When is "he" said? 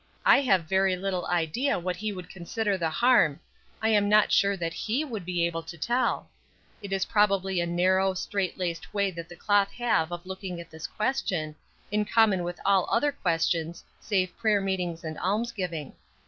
1.97-2.11, 4.73-5.05